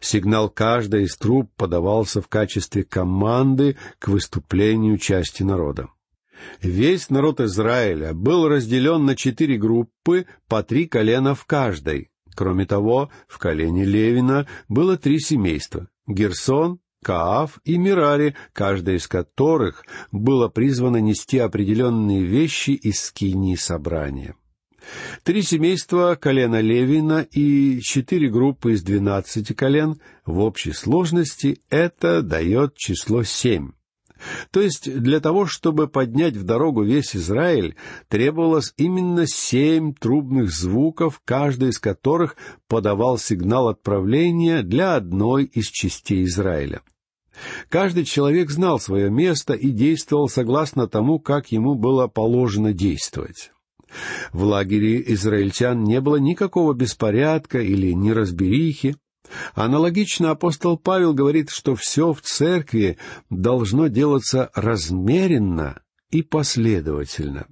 Сигнал 0.00 0.48
каждой 0.48 1.04
из 1.04 1.16
труб 1.16 1.50
подавался 1.56 2.20
в 2.20 2.28
качестве 2.28 2.84
команды 2.84 3.76
к 3.98 4.08
выступлению 4.08 4.98
части 4.98 5.42
народа. 5.42 5.88
Весь 6.62 7.10
народ 7.10 7.40
Израиля 7.40 8.14
был 8.14 8.48
разделен 8.48 9.04
на 9.04 9.16
четыре 9.16 9.56
группы 9.56 10.26
по 10.48 10.62
три 10.62 10.86
колена 10.86 11.34
в 11.34 11.44
каждой. 11.44 12.10
Кроме 12.34 12.64
того, 12.64 13.10
в 13.28 13.38
колене 13.38 13.84
Левина 13.84 14.46
было 14.68 14.96
три 14.96 15.18
семейства— 15.18 15.88
Герсон, 16.06 16.80
Кааф 17.02 17.58
и 17.64 17.78
Мирари, 17.78 18.36
каждая 18.52 18.96
из 18.96 19.08
которых 19.08 19.84
было 20.12 20.48
призвано 20.48 20.98
нести 20.98 21.38
определенные 21.38 22.22
вещи 22.22 22.70
из 22.70 23.00
скинии 23.00 23.56
собрания. 23.56 24.34
Три 25.22 25.42
семейства 25.42 26.16
колена 26.20 26.60
Левина 26.60 27.26
и 27.30 27.80
четыре 27.82 28.28
группы 28.28 28.72
из 28.72 28.82
двенадцати 28.82 29.52
колен 29.52 30.00
в 30.24 30.40
общей 30.40 30.72
сложности 30.72 31.60
это 31.68 32.22
дает 32.22 32.76
число 32.76 33.22
семь. 33.22 33.72
То 34.50 34.60
есть 34.60 34.92
для 35.00 35.20
того, 35.20 35.46
чтобы 35.46 35.88
поднять 35.88 36.36
в 36.36 36.44
дорогу 36.44 36.82
весь 36.82 37.16
Израиль, 37.16 37.76
требовалось 38.08 38.74
именно 38.76 39.26
семь 39.26 39.94
трубных 39.94 40.50
звуков, 40.50 41.20
каждый 41.24 41.70
из 41.70 41.78
которых 41.78 42.36
подавал 42.68 43.18
сигнал 43.18 43.68
отправления 43.68 44.62
для 44.62 44.94
одной 44.94 45.44
из 45.44 45.66
частей 45.68 46.24
Израиля. 46.24 46.82
Каждый 47.70 48.04
человек 48.04 48.50
знал 48.50 48.78
свое 48.78 49.10
место 49.10 49.54
и 49.54 49.70
действовал 49.70 50.28
согласно 50.28 50.86
тому, 50.86 51.18
как 51.18 51.52
ему 51.52 51.74
было 51.74 52.06
положено 52.06 52.74
действовать. 52.74 53.52
В 54.32 54.44
лагере 54.44 55.02
израильтян 55.12 55.84
не 55.84 56.00
было 56.00 56.16
никакого 56.16 56.74
беспорядка 56.74 57.60
или 57.60 57.92
неразберихи. 57.92 58.96
Аналогично 59.54 60.30
апостол 60.30 60.76
Павел 60.76 61.14
говорит, 61.14 61.50
что 61.50 61.74
все 61.74 62.12
в 62.12 62.20
церкви 62.22 62.98
должно 63.28 63.88
делаться 63.88 64.50
размеренно 64.54 65.82
и 66.10 66.22
последовательно. 66.22 67.46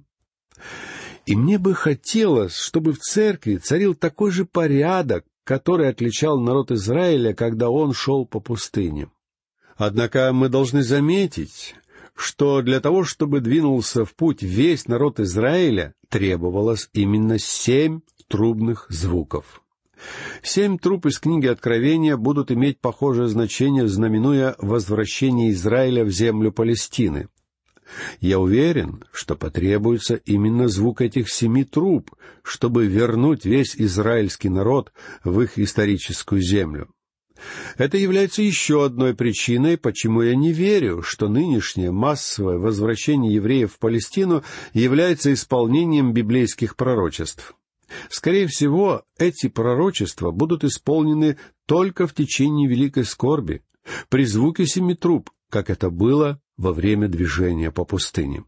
И 1.25 1.35
мне 1.35 1.57
бы 1.57 1.73
хотелось, 1.73 2.55
чтобы 2.55 2.93
в 2.93 2.99
церкви 2.99 3.57
царил 3.57 3.93
такой 3.93 4.31
же 4.31 4.45
порядок, 4.45 5.25
который 5.43 5.89
отличал 5.89 6.39
народ 6.39 6.71
Израиля, 6.71 7.33
когда 7.33 7.69
он 7.69 7.93
шел 7.93 8.25
по 8.25 8.39
пустыне. 8.39 9.09
Однако 9.77 10.31
мы 10.33 10.49
должны 10.49 10.83
заметить, 10.83 11.75
что 12.15 12.61
для 12.61 12.81
того, 12.81 13.03
чтобы 13.03 13.39
двинулся 13.39 14.03
в 14.05 14.13
путь 14.15 14.43
весь 14.43 14.87
народ 14.87 15.19
Израиля, 15.19 15.93
требовалось 16.09 16.89
именно 16.93 17.39
семь 17.39 18.01
трубных 18.27 18.87
звуков. 18.89 19.61
Семь 20.41 20.77
труб 20.77 21.05
из 21.05 21.19
книги 21.19 21.47
Откровения 21.47 22.15
будут 22.15 22.51
иметь 22.51 22.79
похожее 22.79 23.27
значение, 23.27 23.87
знаменуя 23.87 24.55
возвращение 24.57 25.51
Израиля 25.51 26.05
в 26.05 26.09
землю 26.09 26.51
Палестины. 26.51 27.27
Я 28.21 28.39
уверен, 28.39 29.03
что 29.11 29.35
потребуется 29.35 30.15
именно 30.15 30.67
звук 30.67 31.01
этих 31.01 31.29
семи 31.29 31.63
труб, 31.63 32.11
чтобы 32.43 32.85
вернуть 32.85 33.45
весь 33.45 33.75
израильский 33.75 34.49
народ 34.49 34.93
в 35.23 35.41
их 35.41 35.57
историческую 35.57 36.41
землю. 36.41 36.89
Это 37.77 37.97
является 37.97 38.41
еще 38.41 38.85
одной 38.85 39.13
причиной, 39.15 39.77
почему 39.77 40.21
я 40.21 40.35
не 40.35 40.51
верю, 40.51 41.01
что 41.01 41.29
нынешнее 41.29 41.91
массовое 41.91 42.57
возвращение 42.57 43.33
евреев 43.33 43.73
в 43.73 43.79
Палестину 43.79 44.43
является 44.73 45.33
исполнением 45.33 46.13
библейских 46.13 46.75
пророчеств. 46.75 47.55
Скорее 48.09 48.47
всего, 48.47 49.03
эти 49.17 49.47
пророчества 49.47 50.31
будут 50.31 50.63
исполнены 50.63 51.37
только 51.65 52.07
в 52.07 52.13
течение 52.13 52.67
великой 52.67 53.05
скорби, 53.05 53.63
при 54.09 54.25
звуке 54.25 54.65
семи 54.65 54.95
труб, 54.95 55.29
как 55.49 55.69
это 55.69 55.89
было 55.89 56.39
во 56.57 56.73
время 56.73 57.07
движения 57.07 57.71
по 57.71 57.85
пустыне. 57.85 58.43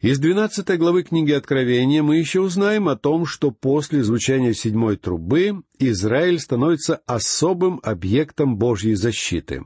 Из 0.00 0.20
двенадцатой 0.20 0.76
главы 0.76 1.02
книги 1.02 1.32
Откровения 1.32 2.04
мы 2.04 2.18
еще 2.18 2.40
узнаем 2.40 2.88
о 2.88 2.94
том, 2.94 3.26
что 3.26 3.50
после 3.50 4.04
звучания 4.04 4.52
седьмой 4.52 4.96
трубы 4.96 5.64
Израиль 5.80 6.38
становится 6.38 7.00
особым 7.06 7.80
объектом 7.82 8.58
Божьей 8.58 8.94
защиты. 8.94 9.64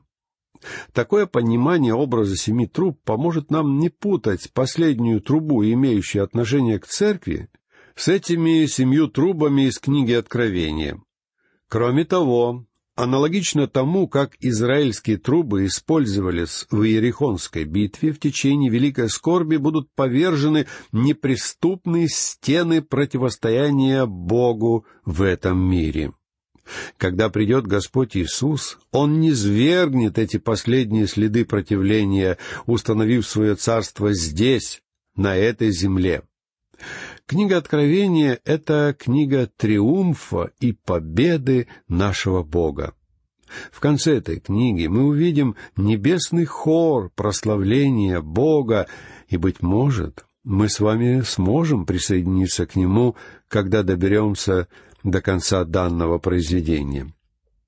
Такое 0.95 1.27
понимание 1.27 1.93
образа 1.93 2.39
семи 2.39 2.67
труб 2.67 2.99
поможет 3.05 3.51
нам 3.51 3.79
не 3.79 3.91
путать 3.91 4.51
последнюю 4.55 5.21
трубу, 5.21 5.63
имеющую 5.65 6.25
отношение 6.25 6.79
к 6.79 6.87
церкви, 6.87 7.51
с 7.95 8.09
этими 8.09 8.65
семью 8.65 9.09
трубами 9.09 9.69
из 9.69 9.79
книги 9.79 10.13
Откровения. 10.13 10.99
Кроме 11.69 12.07
того, 12.07 12.65
Аналогично 12.95 13.67
тому, 13.67 14.07
как 14.07 14.37
израильские 14.41 15.17
трубы 15.17 15.65
использовались 15.65 16.67
в 16.71 16.83
Иерихонской 16.83 17.65
битве, 17.65 18.13
в 18.13 18.21
течение 18.21 18.71
Великой 18.71 19.09
Скорби 19.09 19.57
будут 19.57 19.89
повержены 19.95 20.67
неприступные 20.93 22.09
стены 22.09 22.83
противостояния 22.83 24.05
Богу 24.05 24.85
в 25.07 25.23
этом 25.23 25.59
мире. 25.59 26.13
Когда 26.99 27.31
придет 27.31 27.67
Господь 27.67 28.15
Иисус, 28.15 28.79
Он 28.91 29.21
не 29.21 29.33
свергнет 29.33 30.19
эти 30.19 30.37
последние 30.37 31.07
следы 31.07 31.47
противления, 31.47 32.37
установив 32.67 33.27
свое 33.27 33.57
царство 33.57 34.13
здесь, 34.13 34.83
на 35.17 35.37
этой 35.37 35.71
земле. 35.71 36.23
Книга 37.33 37.57
Откровения— 37.57 38.41
это 38.45 38.95
книга 38.99 39.49
триумфа 39.57 40.51
и 40.61 40.73
победы 40.73 41.67
нашего 41.89 42.43
Бога. 42.43 42.93
В 43.71 43.81
конце 43.81 44.19
этой 44.19 44.39
книги 44.39 44.87
мы 44.87 45.05
увидим 45.07 45.57
небесный 45.75 46.45
хор 46.45 47.11
прославления 47.15 48.21
Бога, 48.21 48.87
и, 49.29 49.39
быть 49.39 49.63
может, 49.63 50.27
мы 50.45 50.69
с 50.69 50.79
вами 50.79 51.23
сможем 51.23 51.87
присоединиться 51.87 52.67
к 52.67 52.77
нему, 52.77 53.17
когда 53.49 53.83
доберемся 53.83 54.69
до 55.03 55.23
конца 55.23 55.65
данного 55.65 56.19
произведения. 56.19 57.15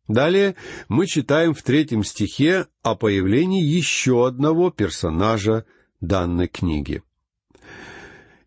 Далее 0.08 0.56
мы 0.88 1.06
читаем 1.06 1.54
в 1.54 1.62
третьем 1.62 2.04
стихе 2.04 2.66
о 2.82 2.96
появлении 2.96 3.64
еще 3.64 4.26
одного 4.26 4.70
персонажа 4.70 5.64
данной 6.02 6.48
книги. 6.48 7.02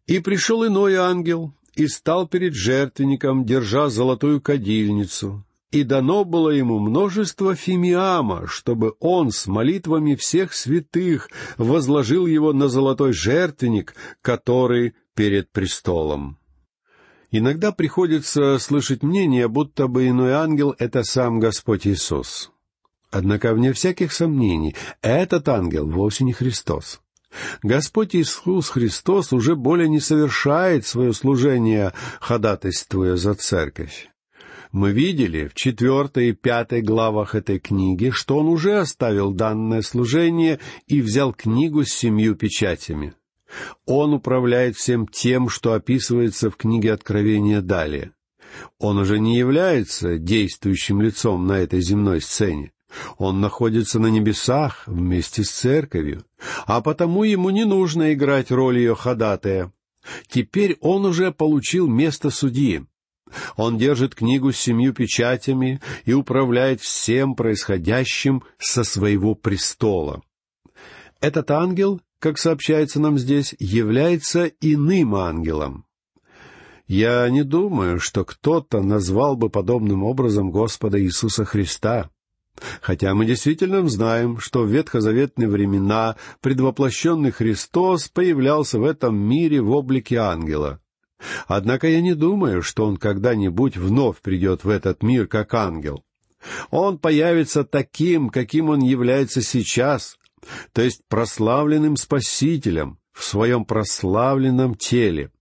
«И 0.07 0.19
пришел 0.19 0.65
иной 0.65 0.95
ангел, 0.95 1.53
и 1.75 1.87
стал 1.87 2.27
перед 2.27 2.53
жертвенником, 2.53 3.45
держа 3.45 3.89
золотую 3.89 4.41
кадильницу, 4.41 5.45
и 5.71 5.83
дано 5.83 6.23
было 6.23 6.49
ему 6.49 6.79
множество 6.79 7.55
фимиама, 7.55 8.47
чтобы 8.47 8.95
он 8.99 9.31
с 9.31 9.47
молитвами 9.47 10.15
всех 10.15 10.53
святых 10.53 11.29
возложил 11.57 12.25
его 12.25 12.51
на 12.53 12.67
золотой 12.67 13.13
жертвенник, 13.13 13.93
который 14.21 14.95
перед 15.13 15.51
престолом. 15.51 16.37
Иногда 17.29 17.71
приходится 17.71 18.57
слышать 18.59 19.03
мнение, 19.03 19.47
будто 19.47 19.87
бы 19.87 20.07
иной 20.07 20.31
ангел— 20.31 20.73
это 20.79 21.03
сам 21.03 21.39
Господь 21.39 21.85
Иисус. 21.85 22.51
Однако, 23.11 23.53
вне 23.53 23.73
всяких 23.73 24.13
сомнений, 24.13 24.75
этот 25.01 25.47
ангел 25.49 25.87
вовсе 25.87 26.23
не 26.23 26.33
Христос. 26.33 27.01
Господь 27.61 28.15
Иисус 28.15 28.69
Христос 28.69 29.33
уже 29.33 29.55
более 29.55 29.89
не 29.89 29.99
совершает 29.99 30.85
свое 30.85 31.13
служение, 31.13 31.93
ходатайствуя 32.19 33.15
за 33.15 33.33
церковь. 33.33 34.09
Мы 34.71 34.91
видели 34.91 35.47
в 35.47 35.53
четвертой 35.53 36.29
и 36.29 36.33
пятой 36.33 36.81
главах 36.81 37.35
этой 37.35 37.59
книги, 37.59 38.11
что 38.11 38.37
он 38.37 38.47
уже 38.47 38.79
оставил 38.79 39.31
данное 39.31 39.81
служение 39.81 40.59
и 40.87 41.01
взял 41.01 41.33
книгу 41.33 41.83
с 41.83 41.89
семью 41.89 42.35
печатями. 42.35 43.13
Он 43.85 44.13
управляет 44.13 44.75
всем 44.75 45.07
тем, 45.07 45.47
что 45.49 45.73
описывается 45.73 46.49
в 46.49 46.57
книге 46.57 46.93
Откровения 46.93 47.61
далее. 47.61 48.11
Он 48.77 48.97
уже 48.97 49.19
не 49.19 49.37
является 49.37 50.17
действующим 50.17 51.01
лицом 51.01 51.47
на 51.47 51.59
этой 51.59 51.81
земной 51.81 52.21
сцене. 52.21 52.71
Он 53.17 53.41
находится 53.41 53.99
на 53.99 54.07
небесах 54.07 54.83
вместе 54.87 55.43
с 55.43 55.49
церковью, 55.49 56.25
а 56.65 56.81
потому 56.81 57.23
ему 57.23 57.49
не 57.49 57.65
нужно 57.65 58.13
играть 58.13 58.51
роль 58.51 58.79
ее 58.79 58.95
ходатая. 58.95 59.71
Теперь 60.29 60.77
он 60.79 61.05
уже 61.05 61.31
получил 61.31 61.87
место 61.87 62.29
судьи. 62.29 62.85
Он 63.57 63.77
держит 63.77 64.15
книгу 64.15 64.53
с 64.53 64.57
семью 64.57 64.93
печатями 64.93 65.81
и 66.05 66.13
управляет 66.13 66.79
всем 66.79 67.35
происходящим 67.35 68.43
со 68.57 68.83
своего 68.85 69.35
престола. 69.35 70.21
Этот 71.19 71.51
ангел 71.51 71.99
как 72.19 72.37
сообщается 72.37 72.99
нам 72.99 73.17
здесь, 73.17 73.55
является 73.59 74.45
иным 74.45 75.15
ангелом. 75.15 75.85
Я 76.87 77.29
не 77.29 77.43
думаю, 77.43 77.99
что 77.99 78.23
кто-то 78.23 78.81
назвал 78.81 79.35
бы 79.35 79.49
подобным 79.49 80.03
образом 80.03 80.51
Господа 80.51 81.01
Иисуса 81.01 81.43
Христа. 81.45 82.09
Хотя 82.81 83.13
мы 83.13 83.25
действительно 83.25 83.87
знаем, 83.87 84.39
что 84.39 84.63
в 84.63 84.71
ветхозаветные 84.71 85.47
времена 85.47 86.15
предвоплощенный 86.41 87.31
Христос 87.31 88.07
появлялся 88.07 88.79
в 88.79 88.83
этом 88.83 89.17
мире 89.17 89.61
в 89.61 89.71
облике 89.71 90.17
ангела. 90.17 90.79
Однако 91.47 91.87
я 91.87 92.01
не 92.01 92.13
думаю, 92.13 92.61
что 92.61 92.85
он 92.85 92.97
когда-нибудь 92.97 93.77
вновь 93.77 94.21
придет 94.21 94.63
в 94.63 94.69
этот 94.69 95.03
мир 95.03 95.27
как 95.27 95.53
ангел. 95.53 96.03
Он 96.69 96.99
появится 96.99 97.63
таким, 97.63 98.29
каким 98.29 98.69
он 98.69 98.81
является 98.81 99.41
сейчас, 99.41 100.17
то 100.73 100.81
есть 100.81 101.01
прославленным 101.07 101.97
Спасителем 101.97 102.99
в 103.11 103.23
своем 103.23 103.65
прославленном 103.65 104.75
теле, 104.75 105.31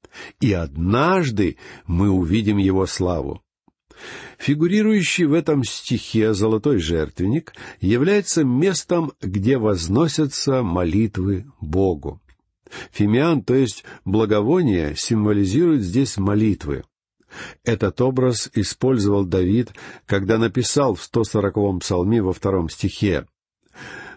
и 0.40 0.52
однажды 0.52 1.58
мы 1.86 2.08
увидим 2.10 2.56
его 2.56 2.86
славу. 2.86 3.42
Фигурирующий 4.38 5.24
в 5.24 5.32
этом 5.32 5.64
стихе 5.64 6.34
золотой 6.34 6.78
жертвенник 6.78 7.54
является 7.80 8.44
местом, 8.44 9.12
где 9.20 9.58
возносятся 9.58 10.62
молитвы 10.62 11.46
Богу. 11.60 12.20
Фимиан, 12.92 13.42
то 13.42 13.54
есть 13.54 13.84
благовоние, 14.04 14.94
символизирует 14.96 15.82
здесь 15.82 16.16
молитвы. 16.16 16.84
Этот 17.64 18.00
образ 18.00 18.50
использовал 18.54 19.24
Давид, 19.24 19.72
когда 20.06 20.38
написал 20.38 20.94
в 20.94 21.02
140-м 21.02 21.80
псалме 21.80 22.22
во 22.22 22.32
втором 22.32 22.68
стихе 22.68 23.26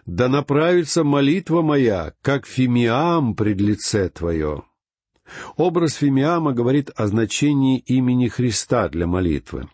да 0.06 0.28
направится 0.28 1.04
молитва 1.04 1.62
моя, 1.62 2.14
как 2.22 2.46
фимиам 2.46 3.34
пред 3.34 3.60
лице 3.60 4.08
Твое». 4.08 4.64
Образ 5.56 5.94
фимиама 5.94 6.52
говорит 6.52 6.90
о 6.96 7.06
значении 7.06 7.78
имени 7.78 8.28
Христа 8.28 8.88
для 8.88 9.06
молитвы. 9.06 9.68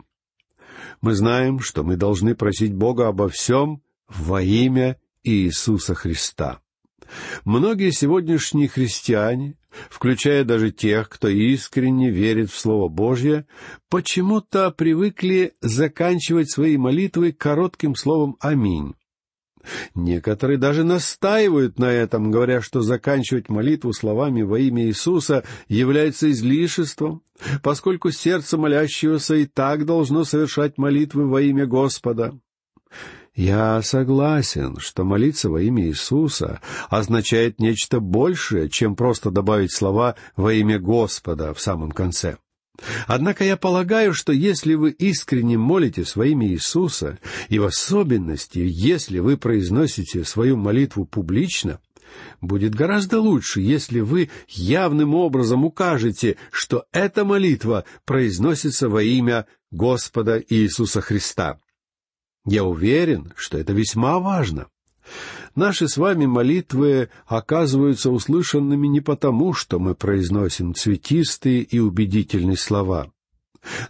Мы 1.01 1.13
знаем, 1.13 1.59
что 1.59 1.83
мы 1.83 1.95
должны 1.95 2.35
просить 2.35 2.73
Бога 2.73 3.07
обо 3.07 3.29
всем 3.29 3.81
во 4.07 4.41
имя 4.41 4.97
Иисуса 5.23 5.93
Христа. 5.93 6.59
Многие 7.45 7.91
сегодняшние 7.91 8.67
христиане, 8.67 9.55
включая 9.89 10.43
даже 10.43 10.71
тех, 10.71 11.07
кто 11.09 11.27
искренне 11.27 12.09
верит 12.09 12.51
в 12.51 12.57
Слово 12.57 12.89
Божье, 12.89 13.45
почему-то 13.89 14.71
привыкли 14.71 15.53
заканчивать 15.61 16.51
свои 16.51 16.77
молитвы 16.77 17.31
коротким 17.31 17.95
словом 17.95 18.35
«Аминь». 18.39 18.96
Некоторые 19.95 20.57
даже 20.57 20.83
настаивают 20.83 21.79
на 21.79 21.91
этом, 21.91 22.31
говоря, 22.31 22.61
что 22.61 22.81
заканчивать 22.81 23.49
молитву 23.49 23.93
словами 23.93 24.41
во 24.41 24.59
имя 24.59 24.85
Иисуса 24.85 25.43
является 25.67 26.31
излишеством, 26.31 27.21
поскольку 27.63 28.11
сердце 28.11 28.57
молящегося 28.57 29.35
и 29.35 29.45
так 29.45 29.85
должно 29.85 30.23
совершать 30.23 30.77
молитвы 30.77 31.27
во 31.27 31.41
имя 31.41 31.65
Господа. 31.65 32.37
Я 33.35 33.83
согласен, 33.83 34.77
что 34.79 35.03
молиться 35.03 35.49
во 35.49 35.61
имя 35.61 35.85
Иисуса 35.85 36.59
означает 36.89 37.59
нечто 37.59 37.99
большее, 37.99 38.67
чем 38.67 38.95
просто 38.95 39.29
добавить 39.29 39.71
слова 39.71 40.15
во 40.35 40.53
имя 40.53 40.79
Господа 40.79 41.53
в 41.53 41.61
самом 41.61 41.91
конце. 41.91 42.37
Однако 43.07 43.43
я 43.43 43.57
полагаю, 43.57 44.13
что 44.13 44.31
если 44.31 44.75
вы 44.75 44.91
искренне 44.91 45.57
молитесь 45.57 46.15
во 46.15 46.27
Иисуса, 46.27 47.19
и 47.49 47.59
в 47.59 47.65
особенности, 47.65 48.59
если 48.59 49.19
вы 49.19 49.37
произносите 49.37 50.23
свою 50.23 50.57
молитву 50.57 51.05
публично, 51.05 51.79
будет 52.41 52.75
гораздо 52.75 53.19
лучше, 53.19 53.61
если 53.61 53.99
вы 53.99 54.29
явным 54.47 55.15
образом 55.15 55.65
укажете, 55.65 56.37
что 56.51 56.85
эта 56.91 57.25
молитва 57.25 57.85
произносится 58.05 58.89
во 58.89 59.01
имя 59.03 59.45
Господа 59.71 60.41
Иисуса 60.47 61.01
Христа. 61.01 61.59
Я 62.45 62.63
уверен, 62.63 63.33
что 63.35 63.57
это 63.57 63.73
весьма 63.73 64.19
важно. 64.19 64.67
Наши 65.57 65.87
с 65.87 65.97
вами 65.97 66.27
молитвы 66.27 67.09
оказываются 67.25 68.11
услышанными 68.11 68.85
не 68.85 69.01
потому, 69.01 69.55
что 69.55 69.79
мы 69.79 69.95
произносим 69.95 70.75
цветистые 70.75 71.63
и 71.63 71.79
убедительные 71.79 72.57
слова. 72.57 73.11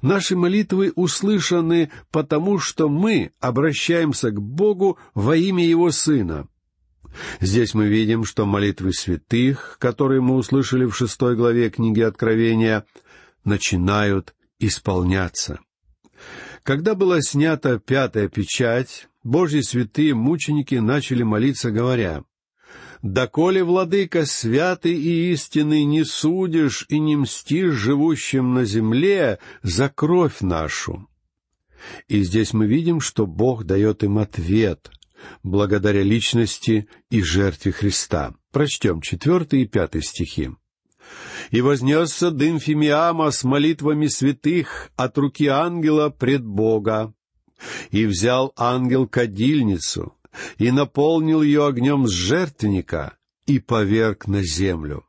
Наши 0.01 0.37
молитвы 0.37 0.93
услышаны 0.95 1.91
потому, 2.09 2.57
что 2.57 2.87
мы 2.87 3.33
обращаемся 3.41 4.31
к 4.31 4.41
Богу 4.41 4.97
во 5.13 5.35
имя 5.35 5.67
Его 5.67 5.91
Сына. 5.91 6.47
Здесь 7.41 7.73
мы 7.73 7.87
видим, 7.87 8.23
что 8.23 8.45
молитвы 8.45 8.93
святых, 8.93 9.75
которые 9.77 10.21
мы 10.21 10.35
услышали 10.35 10.85
в 10.85 10.95
шестой 10.95 11.35
главе 11.35 11.69
книги 11.69 11.99
Откровения, 11.99 12.85
начинают 13.43 14.35
исполняться. 14.57 15.59
Когда 16.63 16.95
была 16.95 17.21
снята 17.21 17.77
пятая 17.77 18.29
печать, 18.29 19.09
Божьи 19.27 19.59
святые 19.59 20.15
мученики 20.15 20.75
начали 20.75 21.21
молиться, 21.21 21.69
говоря, 21.69 22.23
«Доколе, 23.01 23.61
владыка, 23.61 24.25
святый 24.25 24.93
и 24.93 25.33
истинный, 25.33 25.83
не 25.83 26.05
судишь 26.05 26.85
и 26.87 26.97
не 26.97 27.17
мстишь 27.17 27.73
живущим 27.73 28.53
на 28.53 28.63
земле 28.63 29.39
за 29.61 29.89
кровь 29.89 30.39
нашу». 30.39 31.09
И 32.07 32.23
здесь 32.23 32.53
мы 32.53 32.67
видим, 32.67 33.01
что 33.01 33.27
Бог 33.27 33.65
дает 33.65 34.01
им 34.01 34.17
ответ, 34.17 34.89
благодаря 35.43 36.03
личности 36.03 36.87
и 37.09 37.21
жертве 37.21 37.73
Христа. 37.73 38.33
Прочтем 38.53 39.01
четвертый 39.01 39.63
и 39.63 39.67
пятый 39.67 40.03
стихи. 40.03 40.51
«И 41.51 41.59
вознесся 41.59 42.31
дым 42.31 42.61
Фимиама 42.61 43.31
с 43.31 43.43
молитвами 43.43 44.07
святых 44.07 44.89
от 44.95 45.17
руки 45.17 45.47
ангела 45.47 46.09
пред 46.09 46.45
Бога, 46.45 47.13
и 47.91 48.05
взял 48.05 48.53
ангел 48.55 49.07
кадильницу, 49.07 50.13
и 50.57 50.71
наполнил 50.71 51.41
ее 51.41 51.65
огнем 51.65 52.07
с 52.07 52.11
жертвенника, 52.11 53.17
и 53.45 53.59
поверг 53.59 54.27
на 54.27 54.43
землю. 54.43 55.05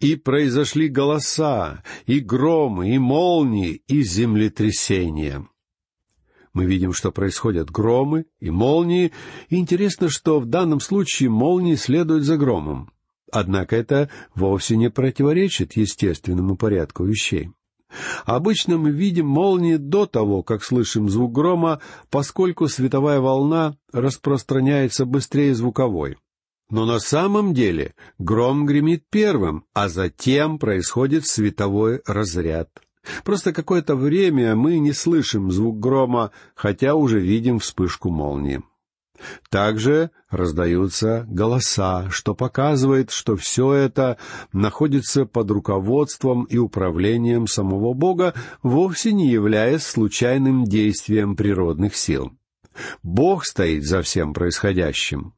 И 0.00 0.16
произошли 0.16 0.88
голоса, 0.88 1.84
и 2.06 2.18
громы, 2.18 2.94
и 2.94 2.98
молнии, 2.98 3.82
и 3.86 4.02
землетрясения. 4.02 5.46
Мы 6.52 6.66
видим, 6.66 6.92
что 6.92 7.12
происходят 7.12 7.70
громы 7.70 8.26
и 8.40 8.50
молнии, 8.50 9.12
и 9.48 9.56
интересно, 9.56 10.10
что 10.10 10.40
в 10.40 10.46
данном 10.46 10.80
случае 10.80 11.30
молнии 11.30 11.76
следуют 11.76 12.24
за 12.24 12.36
громом. 12.36 12.90
Однако 13.30 13.76
это 13.76 14.10
вовсе 14.34 14.76
не 14.76 14.90
противоречит 14.90 15.76
естественному 15.76 16.56
порядку 16.56 17.04
вещей. 17.04 17.50
Обычно 18.24 18.78
мы 18.78 18.90
видим 18.90 19.26
молнии 19.26 19.76
до 19.76 20.06
того, 20.06 20.42
как 20.42 20.64
слышим 20.64 21.08
звук 21.08 21.32
грома, 21.32 21.80
поскольку 22.10 22.68
световая 22.68 23.20
волна 23.20 23.76
распространяется 23.92 25.04
быстрее 25.04 25.54
звуковой. 25.54 26.16
Но 26.70 26.86
на 26.86 27.00
самом 27.00 27.52
деле 27.52 27.94
гром 28.18 28.64
гремит 28.64 29.04
первым, 29.10 29.64
а 29.74 29.88
затем 29.88 30.58
происходит 30.58 31.26
световой 31.26 32.00
разряд. 32.06 32.70
Просто 33.24 33.52
какое-то 33.52 33.96
время 33.96 34.54
мы 34.56 34.78
не 34.78 34.92
слышим 34.92 35.50
звук 35.50 35.78
грома, 35.78 36.30
хотя 36.54 36.94
уже 36.94 37.20
видим 37.20 37.58
вспышку 37.58 38.10
молнии. 38.10 38.62
Также 39.50 40.10
раздаются 40.30 41.26
голоса, 41.28 42.08
что 42.10 42.34
показывает, 42.34 43.10
что 43.10 43.36
все 43.36 43.72
это 43.72 44.18
находится 44.52 45.26
под 45.26 45.50
руководством 45.50 46.44
и 46.44 46.58
управлением 46.58 47.46
самого 47.46 47.94
Бога, 47.94 48.34
вовсе 48.62 49.12
не 49.12 49.28
являясь 49.28 49.84
случайным 49.84 50.64
действием 50.64 51.36
природных 51.36 51.94
сил. 51.96 52.32
Бог 53.02 53.44
стоит 53.44 53.84
за 53.84 54.02
всем 54.02 54.32
происходящим. 54.32 55.34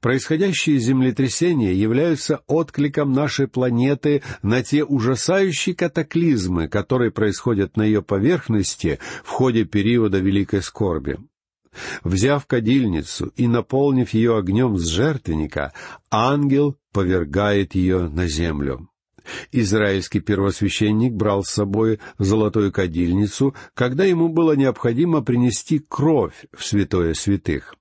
Происходящие 0.00 0.78
землетрясения 0.78 1.72
являются 1.72 2.40
откликом 2.46 3.12
нашей 3.12 3.46
планеты 3.46 4.22
на 4.42 4.62
те 4.62 4.84
ужасающие 4.84 5.74
катаклизмы, 5.74 6.68
которые 6.68 7.10
происходят 7.10 7.76
на 7.76 7.82
ее 7.82 8.02
поверхности 8.02 8.98
в 9.24 9.28
ходе 9.28 9.64
периода 9.64 10.18
Великой 10.18 10.62
Скорби. 10.62 11.18
Взяв 12.02 12.46
кадильницу 12.46 13.32
и 13.36 13.46
наполнив 13.46 14.10
ее 14.10 14.36
огнем 14.36 14.76
с 14.76 14.86
жертвенника, 14.86 15.72
ангел 16.10 16.76
повергает 16.92 17.74
ее 17.74 18.08
на 18.08 18.26
землю. 18.26 18.88
Израильский 19.52 20.20
первосвященник 20.20 21.12
брал 21.12 21.44
с 21.44 21.50
собой 21.50 22.00
золотую 22.18 22.72
кадильницу, 22.72 23.54
когда 23.74 24.04
ему 24.04 24.28
было 24.28 24.56
необходимо 24.56 25.22
принести 25.22 25.78
кровь 25.78 26.46
в 26.52 26.64
святое 26.64 27.14
святых. 27.14 27.74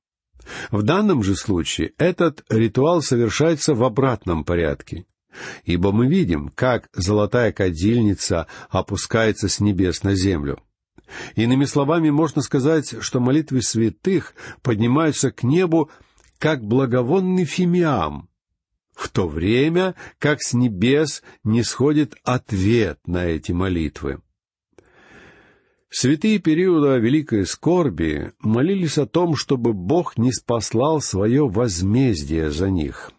В 0.71 0.84
данном 0.84 1.23
же 1.23 1.36
случае 1.36 1.93
этот 1.97 2.43
ритуал 2.49 3.02
совершается 3.02 3.73
в 3.73 3.84
обратном 3.84 4.43
порядке. 4.43 5.06
Ибо 5.63 5.91
мы 5.91 6.08
видим, 6.08 6.49
как 6.49 6.89
золотая 6.93 7.52
кадильница 7.52 8.47
опускается 8.69 9.47
с 9.47 9.60
небес 9.60 10.04
на 10.04 10.15
землю. 10.15 10.60
Иными 11.36 11.65
словами, 11.65 12.10
можно 12.10 12.41
сказать, 12.41 12.95
что 13.02 13.19
молитвы 13.19 13.62
святых 13.62 14.34
поднимаются 14.62 15.32
к 15.32 15.43
небу 15.43 15.89
как 16.38 16.63
благовонный 16.63 17.45
фимиам, 17.45 18.30
в 18.93 19.10
то 19.10 19.28
время 19.28 19.95
как 20.17 20.41
с 20.41 20.54
небес 20.54 21.24
не 21.43 21.63
сходит 21.63 22.15
ответ 22.24 23.00
на 23.06 23.26
эти 23.26 23.52
молитвы. 23.52 24.22
Святые 25.91 26.38
периода 26.38 26.98
Великой 26.98 27.48
Скорби 27.48 28.34
молились 28.39 29.00
о 29.00 29.08
том, 29.08 29.36
чтобы 29.36 29.74
Бог 29.74 30.17
не 30.17 30.32
спаслал 30.32 31.02
свое 31.02 31.48
возмездие 31.48 32.52
за 32.52 32.69
них. 32.69 33.12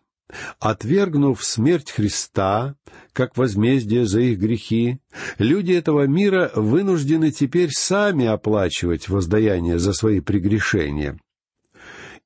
Отвергнув 0.59 1.45
смерть 1.45 1.91
Христа, 1.91 2.77
как 3.13 3.37
возмездие 3.37 4.07
за 4.07 4.21
их 4.21 4.39
грехи, 4.39 4.99
люди 5.39 5.73
этого 5.73 6.07
мира 6.07 6.51
вынуждены 6.55 7.31
теперь 7.31 7.71
сами 7.71 8.27
оплачивать 8.27 9.09
воздаяние 9.09 9.79
за 9.79 9.93
свои 9.93 10.21
прегрешения. 10.21 11.19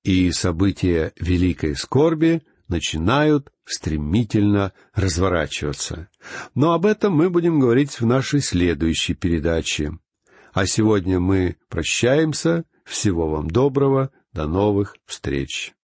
И 0.02 0.30
события 0.32 1.12
Великой 1.18 1.76
Скорби 1.76 2.42
начинают 2.68 3.50
стремительно 3.64 4.72
разворачиваться. 4.94 6.08
Но 6.54 6.72
об 6.72 6.86
этом 6.86 7.14
мы 7.14 7.30
будем 7.30 7.60
говорить 7.60 8.00
в 8.00 8.06
нашей 8.06 8.40
следующей 8.40 9.14
передаче. 9.14 9.98
А 10.52 10.66
сегодня 10.66 11.20
мы 11.20 11.56
прощаемся. 11.68 12.64
Всего 12.84 13.28
вам 13.28 13.48
доброго. 13.48 14.10
До 14.32 14.46
новых 14.46 14.96
встреч. 15.06 15.74